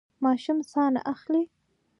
ماشوم 0.23 0.57
ساه 0.71 0.87
نه 0.95 1.01
اخلي. 1.13 1.43